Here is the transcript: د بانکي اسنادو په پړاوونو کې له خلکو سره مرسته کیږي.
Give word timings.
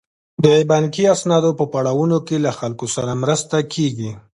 د 0.43 0.45
بانکي 0.71 1.03
اسنادو 1.15 1.51
په 1.59 1.65
پړاوونو 1.73 2.17
کې 2.27 2.35
له 2.45 2.51
خلکو 2.59 2.85
سره 2.95 3.11
مرسته 3.23 3.57
کیږي. 3.73 4.11